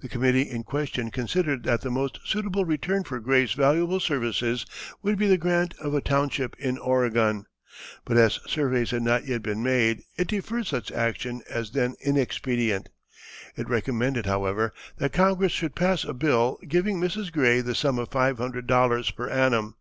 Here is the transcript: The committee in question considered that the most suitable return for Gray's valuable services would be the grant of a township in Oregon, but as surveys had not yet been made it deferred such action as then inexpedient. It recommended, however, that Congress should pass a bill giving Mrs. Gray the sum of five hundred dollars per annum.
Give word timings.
The 0.00 0.08
committee 0.08 0.48
in 0.48 0.62
question 0.62 1.10
considered 1.10 1.64
that 1.64 1.80
the 1.80 1.90
most 1.90 2.20
suitable 2.24 2.64
return 2.64 3.02
for 3.02 3.18
Gray's 3.18 3.50
valuable 3.54 3.98
services 3.98 4.64
would 5.02 5.18
be 5.18 5.26
the 5.26 5.36
grant 5.36 5.74
of 5.80 5.92
a 5.92 6.00
township 6.00 6.54
in 6.60 6.78
Oregon, 6.78 7.46
but 8.04 8.16
as 8.16 8.38
surveys 8.46 8.92
had 8.92 9.02
not 9.02 9.26
yet 9.26 9.42
been 9.42 9.64
made 9.64 10.02
it 10.16 10.28
deferred 10.28 10.68
such 10.68 10.92
action 10.92 11.42
as 11.50 11.72
then 11.72 11.96
inexpedient. 12.00 12.90
It 13.56 13.68
recommended, 13.68 14.24
however, 14.26 14.72
that 14.98 15.12
Congress 15.12 15.50
should 15.50 15.74
pass 15.74 16.04
a 16.04 16.14
bill 16.14 16.60
giving 16.68 17.00
Mrs. 17.00 17.32
Gray 17.32 17.60
the 17.60 17.74
sum 17.74 17.98
of 17.98 18.10
five 18.12 18.38
hundred 18.38 18.68
dollars 18.68 19.10
per 19.10 19.28
annum. 19.28 19.74